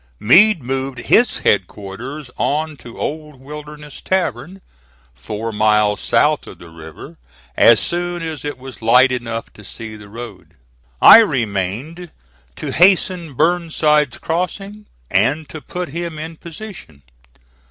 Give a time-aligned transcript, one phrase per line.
[0.19, 4.59] Meade moved his headquarters on to Old Wilderness Tavern,
[5.13, 7.19] four miles south of the river,
[7.55, 10.55] as soon as it was light enough to see the road.
[11.03, 12.09] I remained
[12.55, 17.03] to hasten Burnside's crossing and to put him in position.